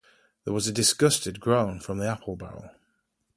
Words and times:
There 0.45 0.53
was 0.55 0.65
a 0.65 0.71
disgusted 0.71 1.39
groan 1.39 1.79
from 1.79 1.99
the 1.99 2.07
apple-barrel. 2.07 2.71